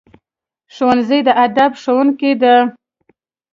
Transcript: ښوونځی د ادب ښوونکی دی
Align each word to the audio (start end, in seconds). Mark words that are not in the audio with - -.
ښوونځی 0.75 1.19
د 1.27 1.29
ادب 1.45 1.71
ښوونکی 1.81 2.31
دی 2.41 2.55